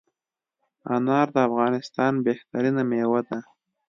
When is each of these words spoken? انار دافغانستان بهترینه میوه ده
انار 0.95 1.27
دافغانستان 1.37 2.13
بهترینه 2.25 2.83
میوه 2.89 3.21
ده 3.29 3.39